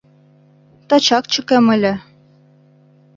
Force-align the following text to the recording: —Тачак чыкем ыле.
—Тачак 0.87 1.23
чыкем 1.31 1.65
ыле. 1.75 1.93